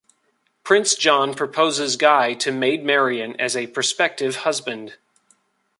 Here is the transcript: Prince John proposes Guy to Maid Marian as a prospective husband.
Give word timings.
Prince 0.63 0.95
John 0.95 1.35
proposes 1.35 1.95
Guy 1.95 2.33
to 2.33 2.51
Maid 2.51 2.83
Marian 2.83 3.39
as 3.39 3.55
a 3.55 3.67
prospective 3.67 4.37
husband. 4.37 4.95